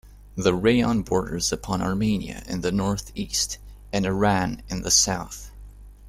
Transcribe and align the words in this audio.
The 0.35 0.55
rayon 0.55 1.03
borders 1.03 1.51
upon 1.51 1.79
Armenia 1.83 2.41
in 2.47 2.61
the 2.61 2.71
North-East, 2.71 3.59
and 3.93 4.03
Iran 4.07 4.63
in 4.67 4.81
the 4.81 4.89
South. 4.89 5.51